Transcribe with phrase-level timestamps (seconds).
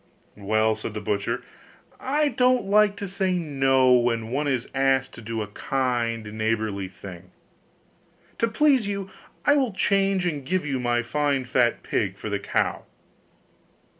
[0.35, 1.43] 'Well,' said the butcher,
[1.99, 6.87] 'I don't like to say no, when one is asked to do a kind, neighbourly
[6.87, 7.29] thing.
[8.39, 9.11] To please you
[9.45, 12.85] I will change, and give you my fine fat pig for the cow.